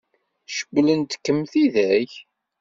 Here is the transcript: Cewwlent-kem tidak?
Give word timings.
Cewwlent-kem 0.55 1.39
tidak? 1.51 2.11